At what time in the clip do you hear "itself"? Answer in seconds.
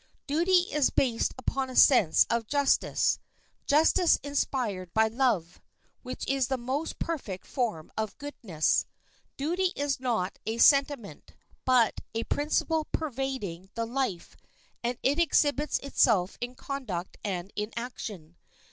15.77-16.35